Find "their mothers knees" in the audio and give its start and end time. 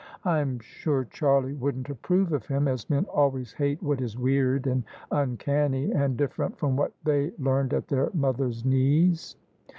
7.87-9.35